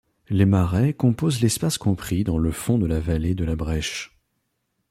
[0.29, 4.17] Les marais composent l'espace compris dans le fond de la vallée de la Brêche.